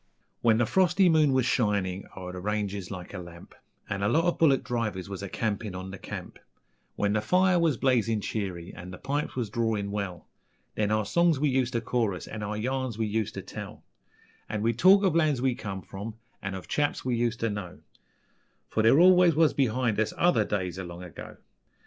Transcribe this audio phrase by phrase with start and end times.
[0.41, 3.53] When the frosty moon was shinin' o'er the ranges like a lamp,
[3.87, 6.39] An' a lot of bullick drivers was a campin' on the camp,
[6.95, 10.27] When the fire was blazin' cheery an' the pipes was drawin' well,
[10.73, 13.83] Then our songs we useter chorus an' our yarns we useter tell;
[14.49, 17.81] An' we'd talk ov lands we come from, and ov chaps we useter know,
[18.69, 21.37] For there always was behind us OTHER days o' long ago.